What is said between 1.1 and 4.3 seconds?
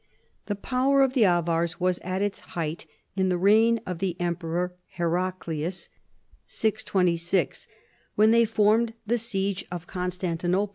the Avars was at its height in the reign of the